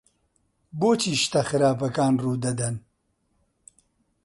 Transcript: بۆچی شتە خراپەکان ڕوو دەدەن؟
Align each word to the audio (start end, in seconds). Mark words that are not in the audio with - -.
بۆچی 0.79 1.13
شتە 1.23 1.41
خراپەکان 1.49 2.13
ڕوو 2.23 2.41
دەدەن؟ 2.43 2.75